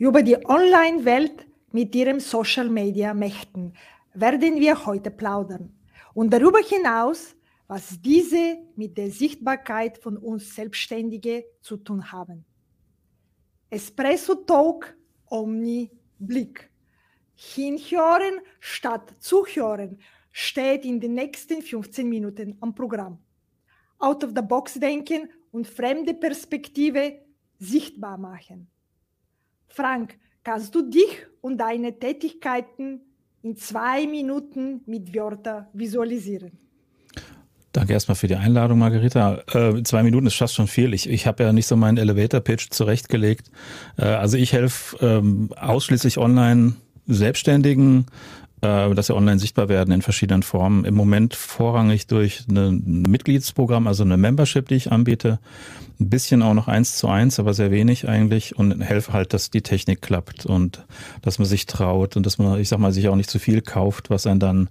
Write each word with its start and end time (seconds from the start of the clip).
Über 0.00 0.22
die 0.22 0.42
Online-Welt 0.46 1.46
mit 1.72 1.94
ihren 1.94 2.20
Social-Media-Mächten 2.20 3.74
werden 4.14 4.58
wir 4.58 4.86
heute 4.86 5.10
plaudern. 5.10 5.78
Und 6.14 6.32
darüber 6.32 6.60
hinaus, 6.60 7.36
was 7.68 8.00
diese 8.00 8.56
mit 8.76 8.96
der 8.96 9.10
Sichtbarkeit 9.10 9.98
von 9.98 10.16
uns 10.16 10.54
Selbstständige 10.54 11.44
zu 11.60 11.76
tun 11.76 12.10
haben. 12.10 12.46
Espresso 13.68 14.36
Talk 14.36 14.96
Omni 15.26 15.90
Blick. 16.18 16.70
Hinhören 17.34 18.40
statt 18.58 19.14
zuhören 19.18 19.98
steht 20.32 20.86
in 20.86 20.98
den 20.98 21.12
nächsten 21.12 21.60
15 21.60 22.08
Minuten 22.08 22.56
am 22.62 22.74
Programm. 22.74 23.18
Out 23.98 24.24
of 24.24 24.30
the 24.34 24.40
box 24.40 24.80
denken 24.80 25.28
und 25.52 25.66
fremde 25.66 26.14
Perspektive 26.14 27.20
sichtbar 27.58 28.16
machen. 28.16 28.70
Frank, 29.70 30.18
kannst 30.44 30.74
du 30.74 30.82
dich 30.82 31.26
und 31.40 31.58
deine 31.58 31.98
Tätigkeiten 31.98 33.00
in 33.42 33.56
zwei 33.56 34.06
Minuten 34.06 34.82
mit 34.86 35.14
Wörtern 35.14 35.66
visualisieren? 35.72 36.52
Danke 37.72 37.92
erstmal 37.92 38.16
für 38.16 38.26
die 38.26 38.34
Einladung, 38.34 38.80
Margarita. 38.80 39.42
Äh, 39.52 39.82
zwei 39.84 40.02
Minuten 40.02 40.26
ist 40.26 40.34
fast 40.34 40.54
schon 40.54 40.66
viel. 40.66 40.92
Ich, 40.92 41.08
ich 41.08 41.26
habe 41.28 41.44
ja 41.44 41.52
nicht 41.52 41.66
so 41.66 41.76
meinen 41.76 41.98
Elevator-Pitch 41.98 42.70
zurechtgelegt. 42.70 43.50
Äh, 43.96 44.06
also 44.06 44.36
ich 44.36 44.52
helfe 44.52 44.96
ähm, 45.00 45.50
ausschließlich 45.56 46.18
online 46.18 46.74
Selbstständigen, 47.06 48.06
äh, 48.62 48.94
dass 48.94 49.06
sie 49.06 49.16
online 49.16 49.38
sichtbar 49.38 49.68
werden 49.68 49.92
in 49.92 50.02
verschiedenen 50.02 50.42
Formen. 50.42 50.84
Im 50.84 50.94
Moment 50.94 51.34
vorrangig 51.34 52.06
durch 52.06 52.44
ein 52.48 53.04
Mitgliedsprogramm, 53.08 53.86
also 53.86 54.04
eine 54.04 54.16
Membership, 54.16 54.68
die 54.68 54.74
ich 54.74 54.92
anbiete. 54.92 55.38
Ein 55.98 56.08
bisschen 56.08 56.42
auch 56.42 56.54
noch 56.54 56.68
eins 56.68 56.96
zu 56.96 57.08
eins, 57.08 57.38
aber 57.38 57.52
sehr 57.52 57.70
wenig 57.70 58.08
eigentlich 58.08 58.56
und 58.56 58.80
helfe 58.80 59.12
halt, 59.12 59.34
dass 59.34 59.50
die 59.50 59.62
Technik 59.62 60.00
klappt 60.00 60.46
und 60.46 60.86
dass 61.20 61.38
man 61.38 61.46
sich 61.46 61.66
traut 61.66 62.16
und 62.16 62.24
dass 62.24 62.38
man, 62.38 62.58
ich 62.58 62.68
sag 62.68 62.78
mal, 62.78 62.92
sich 62.92 63.08
auch 63.08 63.16
nicht 63.16 63.30
zu 63.30 63.38
viel 63.38 63.60
kauft, 63.60 64.08
was 64.08 64.26
einen 64.26 64.40
dann 64.40 64.70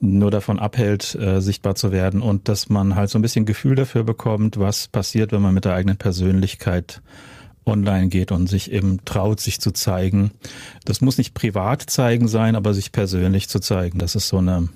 nur 0.00 0.30
davon 0.30 0.58
abhält, 0.58 1.16
äh, 1.16 1.40
sichtbar 1.40 1.74
zu 1.74 1.90
werden 1.90 2.22
und 2.22 2.48
dass 2.48 2.68
man 2.68 2.94
halt 2.94 3.10
so 3.10 3.18
ein 3.18 3.22
bisschen 3.22 3.44
Gefühl 3.44 3.74
dafür 3.74 4.04
bekommt, 4.04 4.58
was 4.58 4.86
passiert, 4.88 5.32
wenn 5.32 5.42
man 5.42 5.54
mit 5.54 5.64
der 5.64 5.74
eigenen 5.74 5.96
Persönlichkeit 5.96 7.02
online 7.68 8.08
geht 8.08 8.32
und 8.32 8.48
sich 8.48 8.72
eben 8.72 9.04
traut, 9.04 9.40
sich 9.40 9.60
zu 9.60 9.70
zeigen. 9.72 10.32
Das 10.84 11.00
muss 11.00 11.18
nicht 11.18 11.34
privat 11.34 11.82
zeigen 11.82 12.28
sein, 12.28 12.56
aber 12.56 12.74
sich 12.74 12.92
persönlich 12.92 13.48
zu 13.48 13.60
zeigen. 13.60 13.98
Das 13.98 14.14
ist 14.14 14.28
so 14.28 14.38
eine, 14.38 14.68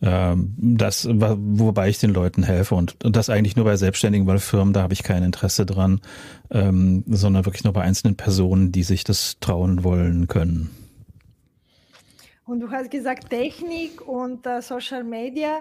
äh, 0.00 0.36
das, 0.36 1.08
wobei 1.08 1.88
ich 1.88 1.98
den 1.98 2.12
Leuten 2.12 2.42
helfe 2.42 2.74
und, 2.74 2.96
das 3.00 3.30
eigentlich 3.30 3.56
nur 3.56 3.64
bei 3.64 3.76
Selbstständigen, 3.76 4.26
weil 4.26 4.38
Firmen, 4.38 4.72
da 4.72 4.82
habe 4.82 4.94
ich 4.94 5.02
kein 5.02 5.22
Interesse 5.22 5.66
dran, 5.66 6.00
ähm, 6.50 7.04
sondern 7.06 7.44
wirklich 7.44 7.64
nur 7.64 7.72
bei 7.72 7.82
einzelnen 7.82 8.16
Personen, 8.16 8.72
die 8.72 8.82
sich 8.82 9.04
das 9.04 9.36
trauen 9.40 9.84
wollen 9.84 10.28
können. 10.28 10.70
Und 12.46 12.60
du 12.60 12.70
hast 12.70 12.90
gesagt 12.90 13.30
Technik 13.30 14.06
und 14.06 14.46
äh, 14.46 14.60
Social 14.60 15.02
Media. 15.02 15.60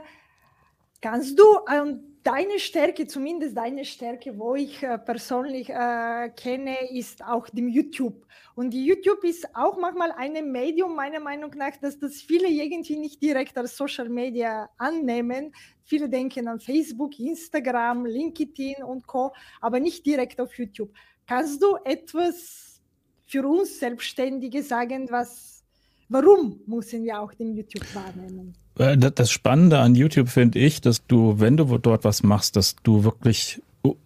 Kannst 1.01 1.39
du 1.39 1.43
ähm, 1.73 1.99
deine 2.23 2.57
Stärke, 2.57 3.05
zumindest 3.05 3.55
deine 3.55 3.85
Stärke, 3.85 4.37
wo 4.37 4.55
ich 4.55 4.81
äh, 4.81 4.97
persönlich 4.97 5.69
äh, 5.69 6.29
kenne, 6.35 6.89
ist 6.91 7.23
auch 7.23 7.49
dem 7.49 7.67
YouTube. 7.67 8.25
Und 8.55 8.71
die 8.71 8.85
YouTube 8.85 9.23
ist 9.23 9.47
auch 9.55 9.77
manchmal 9.77 10.11
ein 10.13 10.51
Medium, 10.51 10.95
meiner 10.95 11.19
Meinung 11.19 11.51
nach, 11.55 11.75
dass 11.77 11.99
das 11.99 12.21
viele 12.21 12.47
irgendwie 12.47 12.95
nicht 12.95 13.21
direkt 13.21 13.57
als 13.57 13.75
Social 13.75 14.09
Media 14.09 14.69
annehmen. 14.77 15.53
Viele 15.83 16.07
denken 16.07 16.47
an 16.47 16.59
Facebook, 16.59 17.19
Instagram, 17.19 18.05
LinkedIn 18.05 18.83
und 18.83 19.05
Co., 19.05 19.33
aber 19.59 19.79
nicht 19.79 20.05
direkt 20.05 20.39
auf 20.39 20.57
YouTube. 20.57 20.91
Kannst 21.27 21.61
du 21.61 21.77
etwas 21.83 22.81
für 23.25 23.45
uns 23.47 23.79
Selbstständige 23.79 24.63
sagen, 24.63 25.07
was, 25.09 25.63
warum 26.07 26.61
müssen 26.65 27.03
wir 27.03 27.19
auch 27.19 27.33
den 27.33 27.55
YouTube 27.55 27.83
wahrnehmen? 27.95 28.62
Äh, 28.77 28.97
das 28.97 29.31
Spannende 29.31 29.79
an 29.79 29.95
YouTube 29.95 30.29
finde 30.29 30.59
ich, 30.59 30.81
dass 30.81 31.05
du, 31.05 31.39
wenn 31.39 31.57
du 31.57 31.77
dort 31.77 32.03
was 32.03 32.23
machst, 32.23 32.55
dass 32.55 32.75
du 32.83 33.03
wirklich 33.03 33.61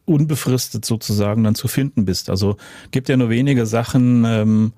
unbefristet 0.05 0.85
sozusagen 0.85 1.43
dann 1.43 1.53
zu 1.53 1.67
finden 1.67 2.05
bist. 2.05 2.29
Also 2.29 2.57
gibt 2.91 3.09
ja 3.09 3.17
nur 3.17 3.29
wenige 3.29 3.65
Sachen, 3.65 4.25
ähm, 4.25 4.73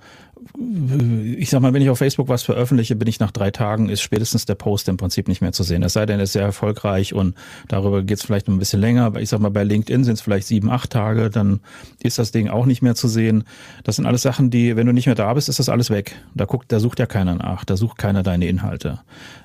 ich 0.58 1.50
sag 1.50 1.62
mal, 1.62 1.74
wenn 1.74 1.82
ich 1.82 1.90
auf 1.90 1.98
Facebook 1.98 2.28
was 2.30 2.44
veröffentliche, 2.44 2.96
bin 2.96 3.08
ich 3.08 3.20
nach 3.20 3.32
drei 3.32 3.52
Tagen, 3.52 3.90
ist 3.90 4.02
spätestens 4.02 4.46
der 4.46 4.56
Post 4.56 4.88
im 4.88 4.98
Prinzip 4.98 5.28
nicht 5.28 5.42
mehr 5.42 5.52
zu 5.52 5.64
sehen. 5.64 5.84
Es 5.84 5.94
sei 5.94 6.06
denn, 6.06 6.20
er 6.20 6.24
ist 6.24 6.34
sehr 6.34 6.44
erfolgreich 6.44 7.14
und 7.14 7.36
darüber 7.68 8.04
geht 8.04 8.18
es 8.18 8.24
vielleicht 8.24 8.48
ein 8.48 8.58
bisschen 8.58 8.80
länger. 8.80 9.06
Aber 9.06 9.22
ich 9.22 9.30
sag 9.30 9.40
mal, 9.40 9.52
bei 9.52 9.64
LinkedIn 9.64 10.04
sind 10.04 10.14
es 10.14 10.22
vielleicht 10.22 10.48
sieben, 10.48 10.70
acht 10.70 10.92
Tage, 10.92 11.30
dann 11.30 11.60
ist 12.02 12.20
das 12.20 12.32
Ding 12.32 12.50
auch 12.50 12.66
nicht 12.66 12.82
mehr 12.82 12.96
zu 12.96 13.08
sehen. 13.08 13.44
Das 13.84 13.98
sind 13.98 14.06
alles 14.06 14.22
Sachen, 14.22 14.50
die, 14.50 14.76
wenn 14.76 14.88
du 14.88 14.94
nicht 14.94 15.08
mehr 15.08 15.16
da 15.16 15.34
bist, 15.34 15.50
ist 15.50 15.60
das 15.60 15.70
alles 15.70 15.90
weg. 15.90 16.16
Da 16.36 16.46
guckt, 16.46 16.72
da 16.72 16.80
sucht 16.80 17.00
ja 17.00 17.06
keiner 17.06 17.36
nach, 17.36 17.66
da 17.66 17.76
sucht 17.76 17.98
keiner 17.98 18.24
deine 18.24 18.48
Inhalte. 18.48 19.00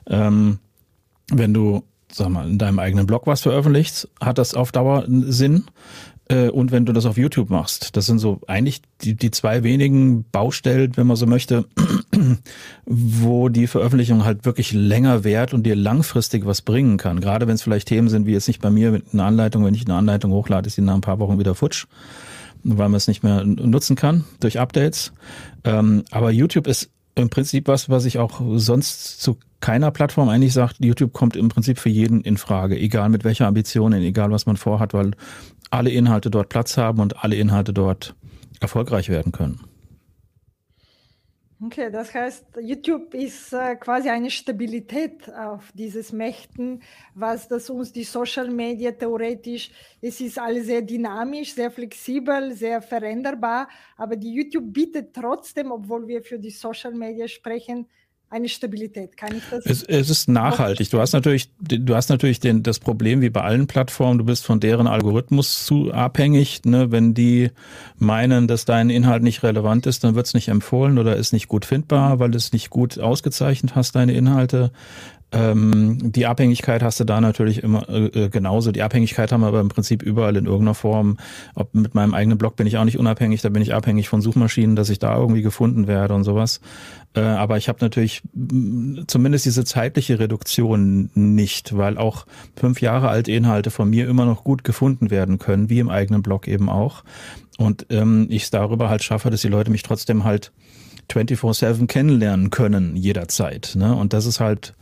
Ähm, 0.07 0.59
wenn 1.31 1.55
du 1.55 1.83
sag 2.15 2.29
mal, 2.29 2.49
in 2.49 2.59
deinem 2.59 2.79
eigenen 2.79 3.07
Blog 3.07 3.27
was 3.27 3.41
veröffentlichst, 3.41 4.09
hat 4.21 4.39
das 4.39 4.55
auf 4.55 4.73
Dauer 4.73 5.05
Sinn. 5.09 5.65
Äh, 6.29 6.49
und 6.49 6.73
wenn 6.73 6.87
du 6.87 6.93
das 6.93 7.07
auf 7.07 7.17
YouTube 7.17 7.51
machst. 7.51 7.97
Das 7.97 8.07
sind 8.07 8.19
so 8.19 8.41
eigentlich 8.47 8.83
die, 9.03 9.15
die 9.15 9.31
zwei 9.31 9.63
wenigen 9.63 10.25
Baustellen, 10.31 10.97
wenn 10.97 11.07
man 11.07 11.17
so 11.17 11.27
möchte, 11.27 11.67
wo 12.87 13.49
die 13.49 13.67
Veröffentlichung 13.67 14.25
halt 14.25 14.45
wirklich 14.45 14.73
länger 14.73 15.25
währt 15.25 15.53
und 15.53 15.65
dir 15.65 15.77
langfristig 15.77 16.47
was 16.47 16.63
bringen 16.63 16.97
kann. 16.97 17.21
Gerade 17.21 17.47
wenn 17.47 17.55
es 17.55 17.63
vielleicht 17.63 17.89
Themen 17.89 18.09
sind, 18.09 18.27
wie 18.27 18.33
jetzt 18.33 18.49
nicht 18.49 18.63
bei 18.63 18.71
mir 18.71 18.91
mit 18.91 19.13
einer 19.13 19.25
Anleitung, 19.25 19.65
wenn 19.65 19.75
ich 19.75 19.85
eine 19.85 19.97
Anleitung 19.97 20.33
hochlade, 20.33 20.67
ist 20.67 20.77
die 20.77 20.83
nach 20.83 20.95
ein 20.95 21.01
paar 21.01 21.19
Wochen 21.19 21.39
wieder 21.39 21.55
futsch, 21.55 21.87
weil 22.63 22.89
man 22.89 22.95
es 22.95 23.09
nicht 23.09 23.23
mehr 23.23 23.45
nutzen 23.45 23.97
kann 23.97 24.25
durch 24.41 24.59
Updates. 24.59 25.13
Ähm, 25.65 26.05
aber 26.11 26.31
YouTube 26.31 26.67
ist 26.67 26.91
im 27.15 27.31
Prinzip 27.31 27.69
was, 27.69 27.89
was 27.89 28.05
ich 28.05 28.19
auch 28.19 28.41
sonst 28.57 29.21
zu 29.21 29.39
keiner 29.61 29.91
Plattform 29.91 30.29
eigentlich 30.29 30.53
sagt, 30.53 30.77
YouTube 30.85 31.13
kommt 31.13 31.37
im 31.37 31.49
Prinzip 31.49 31.79
für 31.79 31.89
jeden 31.89 32.21
in 32.21 32.37
Frage, 32.37 32.79
egal 32.79 33.09
mit 33.09 33.25
welcher 33.25 33.47
Ambition, 33.47 33.93
egal 33.93 34.31
was 34.31 34.47
man 34.47 34.57
vorhat, 34.57 34.93
weil 34.95 35.13
alle 35.71 35.91
Inhalte 35.91 36.31
dort 36.31 36.49
Platz 36.49 36.77
haben 36.77 37.01
und 37.01 37.25
alle 37.25 37.37
Inhalte 37.37 37.73
dort 37.73 38.15
erfolgreich 38.61 39.09
werden 39.09 39.33
können. 39.33 39.61
Okay, 41.67 41.91
das 41.91 42.13
heißt, 42.13 42.45
YouTube 42.61 43.15
ist 43.15 43.55
äh, 43.55 43.77
quasi 43.77 44.11
eine 44.11 44.29
Stabilität 44.29 45.33
auf 45.33 45.73
dieses 45.73 46.13
Mächten, 46.13 46.83
was 47.15 47.49
das 47.49 47.71
uns 47.71 47.91
die 47.91 48.05
Social 48.05 48.51
Media 48.51 48.93
theoretisch, 48.93 49.71
es 50.03 50.21
ist 50.21 50.39
alles 50.39 50.67
sehr 50.67 50.83
dynamisch, 50.83 51.55
sehr 51.55 51.71
flexibel, 51.71 52.53
sehr 52.53 52.83
veränderbar, 52.83 53.69
aber 53.97 54.17
die 54.17 54.35
YouTube 54.35 54.75
bietet 54.75 55.15
trotzdem, 55.15 55.73
obwohl 55.73 56.07
wir 56.07 56.23
für 56.23 56.39
die 56.39 56.51
Social 56.51 56.93
Media 56.93 57.27
sprechen, 57.29 57.87
eine 58.35 58.49
Stabilität. 58.49 59.17
Kann 59.17 59.37
ich 59.37 59.43
das? 59.49 59.65
Es, 59.65 59.83
es 59.85 60.11
ist 60.11 60.29
nachhaltig. 60.29 60.91
Du 60.91 60.99
hast 60.99 61.13
natürlich, 61.13 61.51
du 61.61 61.95
hast 61.95 62.09
natürlich 62.09 62.41
den, 62.41 62.65
das 62.65 62.81
Problem 62.81 63.21
wie 63.21 63.31
bei 63.31 63.43
allen 63.43 63.69
Plattformen, 63.69 64.19
du 64.19 64.25
bist 64.25 64.45
von 64.45 64.59
deren 64.59 64.89
Algorithmus 64.89 65.65
zu 65.65 65.93
abhängig. 65.93 66.65
Ne? 66.65 66.91
Wenn 66.91 67.15
die 67.15 67.51
meinen, 67.97 68.49
dass 68.49 68.65
dein 68.65 68.91
Inhalt 68.91 69.23
nicht 69.23 69.45
relevant 69.45 69.87
ist, 69.87 70.03
dann 70.03 70.17
wird 70.17 70.27
es 70.27 70.35
nicht 70.35 70.49
empfohlen 70.49 70.99
oder 70.99 71.17
ist 71.17 71.33
nicht 71.33 71.47
gut 71.47 71.65
findbar, 71.65 72.19
weil 72.19 72.33
du 72.33 72.37
es 72.37 72.53
nicht 72.53 72.71
gut 72.71 72.99
ausgezeichnet 72.99 73.77
hast, 73.77 73.95
deine 73.95 74.13
Inhalte. 74.13 74.73
Ähm, 75.35 75.99
die 76.01 76.27
Abhängigkeit 76.27 76.83
hast 76.83 77.01
du 77.01 77.05
da 77.05 77.21
natürlich 77.21 77.63
immer 77.63 77.89
äh, 77.89 78.07
äh, 78.07 78.29
genauso. 78.29 78.71
Die 78.71 78.83
Abhängigkeit 78.83 79.33
haben 79.33 79.41
wir 79.41 79.49
aber 79.49 79.61
im 79.61 79.69
Prinzip 79.69 80.03
überall 80.03 80.37
in 80.37 80.47
irgendeiner 80.47 80.75
Form. 80.75 81.17
Ob 81.57 81.75
mit 81.75 81.95
meinem 81.95 82.15
eigenen 82.15 82.39
Blog 82.39 82.55
bin 82.55 82.69
ich 82.69 82.79
auch 82.79 82.85
nicht 82.85 82.99
unabhängig, 82.99 83.43
da 83.43 83.49
bin 83.49 83.61
ich 83.61 83.75
abhängig 83.75 84.09
von 84.09 84.21
Suchmaschinen, 84.21 84.77
dass 84.77 84.91
ich 84.91 85.01
da 85.01 85.17
irgendwie 85.17 85.43
gefunden 85.43 85.89
werde 85.89 86.15
und 86.15 86.23
sowas. 86.23 86.61
Äh, 87.17 87.21
aber 87.21 87.57
ich 87.57 87.69
habe 87.69 87.79
natürlich 87.81 88.23
zumindest 89.09 89.45
diese 89.45 89.65
zeitliche 89.65 90.21
Reduktion 90.21 91.11
nicht, 91.15 91.77
weil 91.77 91.99
auch 91.99 92.27
fünf 92.57 92.81
Jahre 92.81 93.09
alte 93.09 93.33
Inhalte 93.33 93.73
von 93.73 93.91
mir 93.91 94.09
immer 94.09 94.27
noch 94.27 94.45
gut 94.45 94.63
gefunden 94.63 95.11
werden 95.11 95.39
können, 95.39 95.69
wie 95.69 95.81
im 95.81 95.91
eigenen 95.91 96.23
Blog 96.23 96.47
eben 96.47 96.69
auch. 96.69 97.03
Und 97.59 97.87
ähm, 97.91 98.27
ich 98.31 98.51
darüber 98.51 98.89
halt 98.89 99.03
schaffe, 99.03 99.31
dass 99.31 99.43
die 99.43 99.49
Leute 99.49 99.73
mich 99.73 99.83
trotzdem 99.83 100.23
halt 100.23 100.53
24-7 101.11 101.87
kennenlernen 101.87 102.51
können 102.51 102.97
jederzeit. 102.97 103.75
Ne? 103.77 103.95
Und 103.95 104.13
das 104.13 104.27
ist 104.27 104.41
halt 104.41 104.75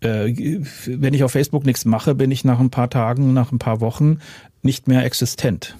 äh, 0.00 0.60
wenn 0.86 1.14
ich 1.14 1.24
auf 1.24 1.32
Facebook 1.32 1.64
nichts 1.64 1.84
mache, 1.84 2.14
bin 2.14 2.30
ich 2.30 2.44
nach 2.44 2.60
ein 2.60 2.70
paar 2.70 2.90
Tagen, 2.90 3.32
nach 3.32 3.52
ein 3.52 3.58
paar 3.58 3.80
Wochen 3.80 4.20
nicht 4.62 4.88
mehr 4.88 5.04
existent. 5.04 5.76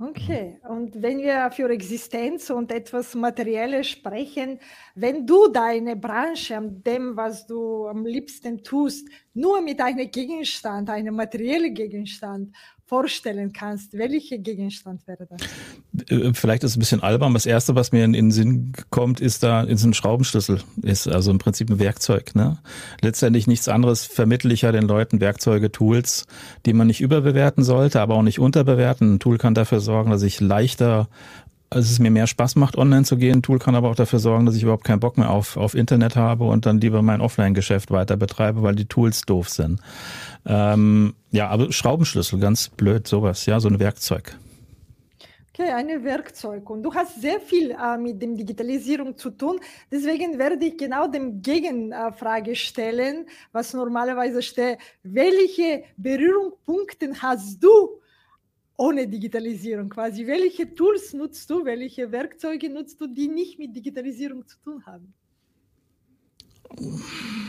Okay, 0.00 0.60
und 0.68 1.02
wenn 1.02 1.18
wir 1.18 1.50
für 1.50 1.68
Existenz 1.70 2.50
und 2.50 2.70
etwas 2.70 3.16
Materielles 3.16 3.88
sprechen, 3.88 4.60
wenn 4.94 5.26
du 5.26 5.48
deine 5.48 5.96
Branche, 5.96 6.60
dem, 6.62 7.16
was 7.16 7.48
du 7.48 7.88
am 7.88 8.06
liebsten 8.06 8.62
tust, 8.62 9.08
nur 9.34 9.60
mit 9.60 9.80
einem 9.80 10.08
Gegenstand, 10.08 10.88
einem 10.88 11.16
materiellen 11.16 11.74
Gegenstand 11.74 12.54
vorstellen 12.88 13.52
kannst, 13.52 13.92
welcher 13.96 14.38
Gegenstand 14.38 15.06
wäre 15.06 15.26
das? 15.26 16.10
Äh, 16.10 16.32
vielleicht 16.32 16.64
ist 16.64 16.72
es 16.72 16.76
ein 16.76 16.80
bisschen 16.80 17.02
albern. 17.02 17.34
Das 17.34 17.44
erste, 17.44 17.74
was 17.74 17.92
mir 17.92 18.04
in, 18.04 18.14
in 18.14 18.26
den 18.26 18.30
Sinn 18.30 18.72
kommt, 18.90 19.20
ist 19.20 19.42
da 19.42 19.62
ist 19.62 19.84
ein 19.84 19.94
Schraubenschlüssel. 19.94 20.60
Ist 20.82 21.06
also 21.06 21.30
im 21.30 21.38
Prinzip 21.38 21.70
ein 21.70 21.78
Werkzeug. 21.78 22.34
Ne? 22.34 22.58
Letztendlich 23.02 23.46
nichts 23.46 23.68
anderes 23.68 24.06
vermittle 24.06 24.52
ich 24.54 24.62
ja 24.62 24.72
den 24.72 24.88
Leuten 24.88 25.20
Werkzeuge, 25.20 25.70
Tools, 25.70 26.26
die 26.64 26.72
man 26.72 26.86
nicht 26.86 27.00
überbewerten 27.00 27.62
sollte, 27.62 28.00
aber 28.00 28.14
auch 28.14 28.22
nicht 28.22 28.38
unterbewerten. 28.38 29.14
Ein 29.14 29.20
Tool 29.20 29.36
kann 29.36 29.54
dafür 29.54 29.80
sorgen, 29.80 30.10
dass 30.10 30.22
ich 30.22 30.40
leichter 30.40 31.08
es 31.70 31.98
mir 31.98 32.10
mehr 32.10 32.26
Spaß 32.26 32.56
macht, 32.56 32.76
online 32.78 33.04
zu 33.04 33.16
gehen. 33.16 33.42
Tool 33.42 33.58
kann 33.58 33.74
aber 33.74 33.90
auch 33.90 33.94
dafür 33.94 34.18
sorgen, 34.18 34.46
dass 34.46 34.56
ich 34.56 34.62
überhaupt 34.62 34.84
keinen 34.84 35.00
Bock 35.00 35.18
mehr 35.18 35.30
auf, 35.30 35.56
auf 35.56 35.74
Internet 35.74 36.16
habe 36.16 36.44
und 36.44 36.66
dann 36.66 36.80
lieber 36.80 37.02
mein 37.02 37.20
Offline-Geschäft 37.20 37.90
weiter 37.90 38.16
betreibe, 38.16 38.62
weil 38.62 38.74
die 38.74 38.86
Tools 38.86 39.22
doof 39.22 39.48
sind. 39.48 39.80
Ähm, 40.46 41.14
ja, 41.30 41.48
aber 41.48 41.70
Schraubenschlüssel, 41.70 42.38
ganz 42.38 42.68
blöd, 42.68 43.06
sowas, 43.06 43.44
ja, 43.46 43.60
so 43.60 43.68
ein 43.68 43.78
Werkzeug. 43.78 44.36
Okay, 45.52 45.72
ein 45.72 46.04
Werkzeug. 46.04 46.70
Und 46.70 46.84
du 46.84 46.94
hast 46.94 47.20
sehr 47.20 47.40
viel 47.40 47.72
äh, 47.72 47.98
mit 47.98 48.22
dem 48.22 48.36
Digitalisierung 48.36 49.16
zu 49.16 49.30
tun. 49.30 49.58
Deswegen 49.90 50.38
werde 50.38 50.64
ich 50.64 50.78
genau 50.78 51.08
dem 51.08 51.42
Gegenfrage 51.42 52.54
stellen, 52.54 53.26
was 53.50 53.74
normalerweise 53.74 54.40
steht. 54.40 54.78
Welche 55.02 55.82
Berührungspunkte 55.96 57.10
hast 57.20 57.62
du 57.62 57.97
ohne 58.78 59.08
Digitalisierung 59.08 59.90
quasi? 59.90 60.26
Welche 60.26 60.74
Tools 60.74 61.12
nutzt 61.12 61.50
du, 61.50 61.64
welche 61.64 62.10
Werkzeuge 62.10 62.70
nutzt 62.70 62.98
du, 63.00 63.06
die 63.06 63.28
nicht 63.28 63.58
mit 63.58 63.76
Digitalisierung 63.76 64.46
zu 64.46 64.56
tun 64.60 64.86
haben? 64.86 65.12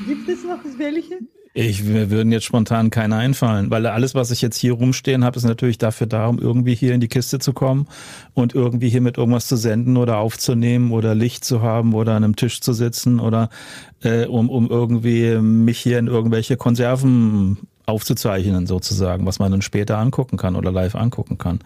Gibt 0.07 0.27
es 0.27 0.43
noch 0.43 0.59
welche? 0.77 1.19
Ich 1.53 1.83
mir 1.83 2.11
würden 2.11 2.31
jetzt 2.31 2.45
spontan 2.45 2.89
keine 2.89 3.15
einfallen, 3.15 3.71
weil 3.71 3.85
alles, 3.87 4.13
was 4.13 4.29
ich 4.31 4.41
jetzt 4.41 4.57
hier 4.57 4.73
rumstehen 4.73 5.23
habe, 5.23 5.37
ist 5.37 5.45
natürlich 5.45 5.79
dafür 5.79 6.05
da, 6.07 6.27
um 6.27 6.39
irgendwie 6.39 6.75
hier 6.75 6.93
in 6.93 7.01
die 7.01 7.07
Kiste 7.07 7.39
zu 7.39 7.53
kommen 7.53 7.87
und 8.33 8.53
irgendwie 8.53 8.89
hier 8.89 9.01
mit 9.01 9.17
irgendwas 9.17 9.47
zu 9.47 9.55
senden 9.55 9.97
oder 9.97 10.17
aufzunehmen 10.17 10.91
oder 10.91 11.15
Licht 11.15 11.43
zu 11.43 11.61
haben 11.61 11.95
oder 11.95 12.13
an 12.13 12.23
einem 12.23 12.35
Tisch 12.35 12.61
zu 12.61 12.73
sitzen 12.73 13.19
oder 13.19 13.49
äh, 14.01 14.25
um, 14.25 14.49
um 14.49 14.69
irgendwie 14.69 15.37
mich 15.37 15.79
hier 15.79 15.97
in 15.97 16.07
irgendwelche 16.07 16.55
Konserven 16.55 17.57
aufzuzeichnen 17.89 18.67
sozusagen, 18.67 19.25
was 19.25 19.39
man 19.39 19.51
dann 19.51 19.61
später 19.61 19.97
angucken 19.97 20.37
kann 20.37 20.55
oder 20.55 20.71
live 20.71 20.95
angucken 20.95 21.37
kann. 21.37 21.59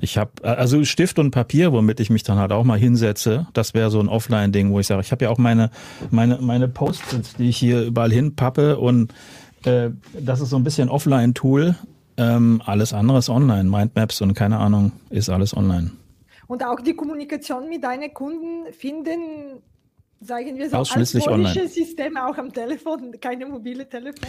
Ich 0.00 0.18
habe 0.18 0.30
also 0.42 0.84
Stift 0.84 1.18
und 1.18 1.30
Papier, 1.30 1.72
womit 1.72 2.00
ich 2.00 2.10
mich 2.10 2.22
dann 2.22 2.38
halt 2.38 2.52
auch 2.52 2.64
mal 2.64 2.78
hinsetze. 2.78 3.46
Das 3.52 3.74
wäre 3.74 3.90
so 3.90 4.00
ein 4.00 4.08
Offline-Ding, 4.08 4.72
wo 4.72 4.80
ich 4.80 4.86
sage, 4.86 5.00
ich 5.02 5.12
habe 5.12 5.24
ja 5.24 5.30
auch 5.30 5.38
meine 5.38 5.70
meine 6.10 6.38
meine 6.40 6.68
Post-its, 6.68 7.34
die 7.36 7.48
ich 7.48 7.56
hier 7.56 7.82
überall 7.82 8.12
hinpappe 8.12 8.78
und 8.78 9.12
äh, 9.64 9.90
das 10.18 10.40
ist 10.40 10.50
so 10.50 10.56
ein 10.56 10.64
bisschen 10.64 10.88
Offline-Tool. 10.88 11.76
Ähm, 12.18 12.62
alles 12.64 12.92
andere 12.92 13.18
ist 13.18 13.28
online. 13.28 13.64
Mindmaps 13.64 14.20
und 14.20 14.34
keine 14.34 14.58
Ahnung 14.58 14.92
ist 15.10 15.28
alles 15.28 15.56
online. 15.56 15.90
Und 16.46 16.64
auch 16.64 16.80
die 16.80 16.94
Kommunikation 16.94 17.68
mit 17.68 17.82
deinen 17.82 18.14
Kunden 18.14 18.72
finden 18.72 19.60
sagen 20.20 20.56
wir 20.56 20.70
so, 20.70 20.76
ausschließlich 20.76 21.28
online. 21.28 21.68
Systeme 21.68 22.26
auch 22.26 22.36
am 22.38 22.52
Telefon, 22.52 23.14
keine 23.20 23.46
mobile 23.46 23.88
Telefon. 23.88 24.28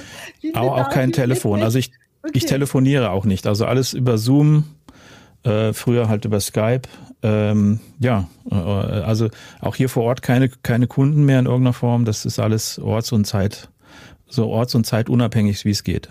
Auch, 0.54 0.78
auch 0.78 0.90
kein 0.90 1.12
Telefon. 1.12 1.62
Also 1.62 1.80
ich, 1.80 1.92
okay. 2.24 2.32
ich 2.34 2.46
telefoniere 2.46 3.12
auch 3.12 3.26
nicht. 3.26 3.48
Also 3.48 3.66
alles 3.66 3.94
über 3.94 4.18
Zoom, 4.18 4.66
äh, 5.44 5.74
früher 5.74 6.10
halt 6.10 6.26
über 6.26 6.40
Skype. 6.40 6.84
Ähm, 7.24 7.80
ja, 8.00 8.28
äh, 8.52 8.56
also 8.56 9.30
auch 9.60 9.76
hier 9.76 9.90
vor 9.90 10.04
Ort 10.04 10.22
keine, 10.22 10.50
keine 10.50 10.88
Kunden 10.88 11.26
mehr 11.26 11.40
in 11.40 11.46
irgendeiner 11.46 11.74
Form. 11.74 12.06
Das 12.06 12.26
ist 12.26 12.40
alles 12.40 12.80
orts- 12.80 13.12
und 13.12 13.26
Zeit, 13.26 13.70
so 14.28 14.48
orts- 14.48 14.76
und 14.76 14.86
zeitunabhängig, 14.86 15.66
wie 15.66 15.72
es 15.72 15.84
geht. 15.84 16.10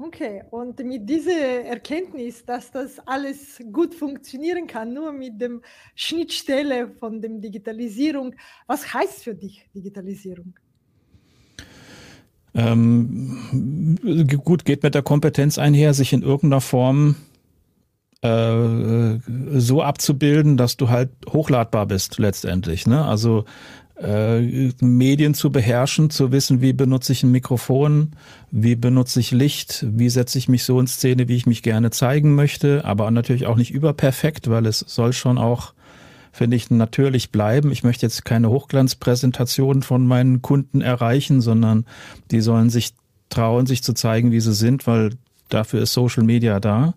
Okay, 0.00 0.44
und 0.50 0.78
mit 0.84 1.10
dieser 1.10 1.64
Erkenntnis, 1.64 2.44
dass 2.44 2.70
das 2.70 3.00
alles 3.04 3.58
gut 3.72 3.96
funktionieren 3.96 4.68
kann, 4.68 4.94
nur 4.94 5.10
mit 5.10 5.40
dem 5.40 5.60
Schnittstelle 5.96 6.88
von 7.00 7.20
der 7.20 7.30
Digitalisierung, 7.30 8.36
was 8.68 8.94
heißt 8.94 9.24
für 9.24 9.34
dich 9.34 9.68
Digitalisierung? 9.74 10.54
Ähm, 12.54 14.26
gut, 14.44 14.64
geht 14.64 14.84
mit 14.84 14.94
der 14.94 15.02
Kompetenz 15.02 15.58
einher, 15.58 15.92
sich 15.94 16.12
in 16.12 16.22
irgendeiner 16.22 16.60
Form 16.60 17.16
äh, 18.22 19.18
so 19.58 19.82
abzubilden, 19.82 20.56
dass 20.56 20.76
du 20.76 20.90
halt 20.90 21.10
hochladbar 21.28 21.86
bist 21.86 22.18
letztendlich. 22.18 22.86
Ne? 22.86 23.04
Also 23.04 23.46
äh, 24.00 24.70
Medien 24.80 25.34
zu 25.34 25.50
beherrschen, 25.50 26.10
zu 26.10 26.30
wissen, 26.32 26.60
wie 26.60 26.72
benutze 26.72 27.12
ich 27.12 27.22
ein 27.22 27.32
Mikrofon, 27.32 28.12
wie 28.50 28.76
benutze 28.76 29.20
ich 29.20 29.30
Licht, 29.30 29.84
wie 29.88 30.08
setze 30.08 30.38
ich 30.38 30.48
mich 30.48 30.64
so 30.64 30.78
in 30.78 30.86
Szene, 30.86 31.28
wie 31.28 31.36
ich 31.36 31.46
mich 31.46 31.62
gerne 31.62 31.90
zeigen 31.90 32.34
möchte, 32.34 32.84
aber 32.84 33.10
natürlich 33.10 33.46
auch 33.46 33.56
nicht 33.56 33.72
überperfekt, 33.72 34.48
weil 34.48 34.66
es 34.66 34.80
soll 34.80 35.12
schon 35.12 35.38
auch, 35.38 35.74
finde 36.32 36.56
ich, 36.56 36.70
natürlich 36.70 37.32
bleiben. 37.32 37.72
Ich 37.72 37.82
möchte 37.82 38.06
jetzt 38.06 38.24
keine 38.24 38.50
Hochglanzpräsentation 38.50 39.82
von 39.82 40.06
meinen 40.06 40.42
Kunden 40.42 40.80
erreichen, 40.80 41.40
sondern 41.40 41.84
die 42.30 42.40
sollen 42.40 42.70
sich 42.70 42.94
trauen, 43.30 43.66
sich 43.66 43.82
zu 43.82 43.94
zeigen, 43.94 44.30
wie 44.30 44.40
sie 44.40 44.54
sind, 44.54 44.86
weil 44.86 45.10
dafür 45.48 45.82
ist 45.82 45.92
Social 45.92 46.22
Media 46.22 46.60
da. 46.60 46.94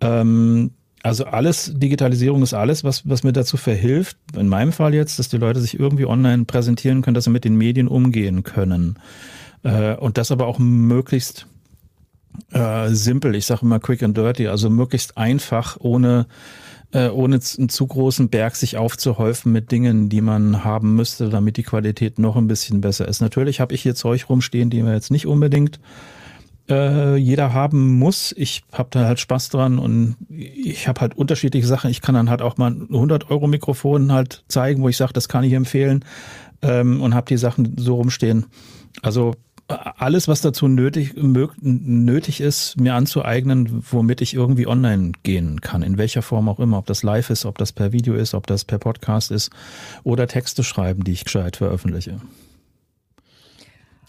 Ähm, 0.00 0.70
also 1.02 1.24
alles, 1.24 1.72
Digitalisierung 1.74 2.42
ist 2.42 2.54
alles, 2.54 2.84
was, 2.84 3.08
was 3.08 3.22
mir 3.22 3.32
dazu 3.32 3.56
verhilft, 3.56 4.16
in 4.36 4.48
meinem 4.48 4.72
Fall 4.72 4.94
jetzt, 4.94 5.18
dass 5.18 5.28
die 5.28 5.38
Leute 5.38 5.60
sich 5.60 5.78
irgendwie 5.78 6.06
online 6.06 6.44
präsentieren 6.44 7.02
können, 7.02 7.14
dass 7.14 7.24
sie 7.24 7.30
mit 7.30 7.44
den 7.44 7.56
Medien 7.56 7.88
umgehen 7.88 8.42
können. 8.42 8.98
Äh, 9.62 9.94
und 9.96 10.18
das 10.18 10.30
aber 10.30 10.46
auch 10.46 10.58
möglichst 10.58 11.46
äh, 12.52 12.88
simpel, 12.90 13.34
ich 13.34 13.46
sage 13.46 13.62
immer 13.62 13.80
quick 13.80 14.02
and 14.02 14.16
dirty, 14.16 14.48
also 14.48 14.68
möglichst 14.68 15.16
einfach, 15.16 15.78
ohne, 15.80 16.26
äh, 16.92 17.08
ohne 17.08 17.40
einen 17.58 17.68
zu 17.68 17.86
großen 17.86 18.28
Berg 18.28 18.56
sich 18.56 18.76
aufzuhäufen 18.76 19.52
mit 19.52 19.72
Dingen, 19.72 20.10
die 20.10 20.20
man 20.20 20.64
haben 20.64 20.96
müsste, 20.96 21.30
damit 21.30 21.56
die 21.56 21.62
Qualität 21.62 22.18
noch 22.18 22.36
ein 22.36 22.46
bisschen 22.46 22.80
besser 22.80 23.08
ist. 23.08 23.20
Natürlich 23.20 23.60
habe 23.60 23.74
ich 23.74 23.82
hier 23.82 23.94
Zeug 23.94 24.28
rumstehen, 24.28 24.70
die 24.70 24.82
mir 24.82 24.94
jetzt 24.94 25.10
nicht 25.10 25.26
unbedingt 25.26 25.80
äh, 26.70 27.16
jeder 27.16 27.52
haben 27.52 27.98
muss. 27.98 28.32
Ich 28.36 28.62
habe 28.72 28.88
da 28.92 29.04
halt 29.04 29.20
Spaß 29.20 29.50
dran 29.50 29.78
und 29.78 30.16
ich 30.28 30.88
habe 30.88 31.00
halt 31.00 31.16
unterschiedliche 31.16 31.66
Sachen. 31.66 31.90
Ich 31.90 32.00
kann 32.00 32.14
dann 32.14 32.30
halt 32.30 32.42
auch 32.42 32.56
mal 32.56 32.70
ein 32.70 32.88
100 32.90 33.30
Euro 33.30 33.46
Mikrofon 33.46 34.12
halt 34.12 34.44
zeigen, 34.48 34.82
wo 34.82 34.88
ich 34.88 34.96
sage, 34.96 35.12
das 35.12 35.28
kann 35.28 35.44
ich 35.44 35.52
empfehlen 35.52 36.04
ähm, 36.62 37.00
und 37.02 37.14
habe 37.14 37.26
die 37.26 37.36
Sachen 37.36 37.74
so 37.76 37.96
rumstehen. 37.96 38.46
Also 39.02 39.34
alles, 39.68 40.28
was 40.28 40.40
dazu 40.40 40.68
nötig, 40.68 41.14
nötig 41.60 42.40
ist, 42.40 42.80
mir 42.80 42.94
anzueignen, 42.94 43.84
womit 43.90 44.20
ich 44.20 44.34
irgendwie 44.34 44.66
online 44.66 45.12
gehen 45.22 45.60
kann, 45.60 45.82
in 45.82 45.98
welcher 45.98 46.22
Form 46.22 46.48
auch 46.48 46.58
immer, 46.58 46.78
ob 46.78 46.86
das 46.86 47.02
live 47.02 47.30
ist, 47.30 47.44
ob 47.44 47.58
das 47.58 47.72
per 47.72 47.92
Video 47.92 48.14
ist, 48.14 48.34
ob 48.34 48.46
das 48.46 48.64
per 48.64 48.78
Podcast 48.78 49.30
ist 49.30 49.50
oder 50.02 50.26
Texte 50.26 50.64
schreiben, 50.64 51.04
die 51.04 51.12
ich 51.12 51.24
gescheit 51.24 51.56
veröffentliche. 51.56 52.20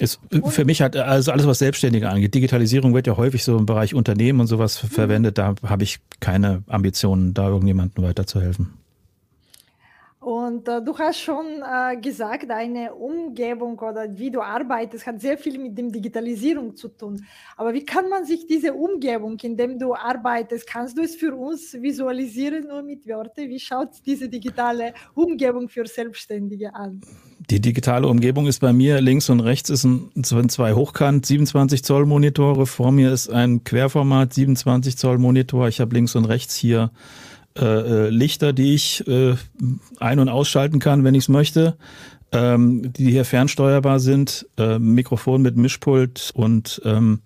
Ist 0.02 0.20
für 0.46 0.66
mich 0.66 0.82
hat 0.82 0.96
also 0.96 1.32
alles, 1.32 1.46
was 1.46 1.60
Selbstständige 1.60 2.10
angeht. 2.10 2.34
Digitalisierung 2.34 2.96
wird 2.96 3.06
ja 3.06 3.18
häufig 3.18 3.44
so 3.44 3.56
im 3.56 3.68
Bereich 3.68 3.94
Unternehmen 3.94 4.40
und 4.40 4.48
sowas 4.48 4.76
verwendet. 4.78 5.38
Da 5.38 5.54
habe 5.64 5.84
ich 5.84 6.00
keine 6.20 6.64
Ambitionen, 6.68 7.36
da 7.36 7.50
irgendjemandem 7.50 8.04
weiterzuhelfen. 8.04 8.74
Und 10.22 10.68
äh, 10.68 10.82
du 10.84 10.98
hast 10.98 11.20
schon 11.20 11.46
äh, 11.64 11.98
gesagt, 11.98 12.48
deine 12.50 12.94
Umgebung 12.96 13.78
oder 13.78 14.06
wie 14.18 14.32
du 14.32 14.42
arbeitest, 14.42 15.06
hat 15.06 15.22
sehr 15.22 15.38
viel 15.38 15.60
mit 15.60 15.78
dem 15.78 15.92
Digitalisierung 15.92 16.76
zu 16.76 16.90
tun. 16.90 17.24
Aber 17.58 17.72
wie 17.72 17.86
kann 17.86 18.10
man 18.10 18.26
sich 18.26 18.48
diese 18.48 18.74
Umgebung, 18.74 19.38
in 19.42 19.56
der 19.56 19.68
du 19.70 19.94
arbeitest, 19.94 20.66
kannst 20.68 20.98
du 20.98 21.04
es 21.04 21.16
für 21.16 21.36
uns 21.36 21.74
visualisieren 21.74 22.68
nur 22.68 22.82
mit 22.82 23.08
Worten? 23.08 23.50
Wie 23.50 23.60
schaut 23.60 23.90
diese 24.06 24.30
digitale 24.30 24.94
Umgebung 25.14 25.70
für 25.70 25.86
Selbstständige 25.86 26.74
an? 26.74 27.02
Die 27.50 27.60
digitale 27.60 28.08
Umgebung 28.08 28.48
ist 28.48 28.60
bei 28.60 28.72
mir 28.72 29.02
links 29.02 29.30
und 29.30 29.40
rechts 29.40 29.70
ist 29.70 29.84
ein, 29.84 30.12
sind 30.16 30.52
zwei 30.52 30.74
Hochkant 30.74 31.26
27 31.26 31.84
Zoll 31.84 32.06
Monitore. 32.06 32.68
Vor 32.68 32.92
mir 32.92 33.12
ist 33.12 33.30
ein 33.30 33.64
Querformat 33.64 34.34
27 34.34 34.96
Zoll 34.98 35.18
Monitor. 35.18 35.68
Ich 35.68 35.80
habe 35.80 35.96
links 35.96 36.16
und 36.16 36.26
rechts 36.26 36.56
hier 36.56 36.92
äh, 37.58 37.66
äh, 37.66 38.10
Lichter, 38.10 38.54
die 38.54 38.76
ich 38.76 39.06
äh, 39.08 39.36
ein- 40.00 40.20
und 40.20 40.30
ausschalten 40.30 40.80
kann, 40.80 41.04
wenn 41.04 41.16
ich 41.16 41.24
es 41.24 41.30
möchte, 41.30 41.78
ähm, 42.32 42.94
die 42.94 43.12
hier 43.12 43.26
fernsteuerbar 43.26 44.00
sind, 44.00 44.48
äh, 44.58 44.78
Mikrofon 44.80 45.42
mit 45.42 45.58
Mischpult 45.58 46.32
und 46.36 46.82
ähm, 46.86 47.22